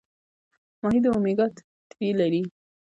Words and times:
ماهي 0.81 0.99
د 1.03 1.05
اومیګا 1.15 1.47
تري 1.89 2.09
لري 2.19 2.41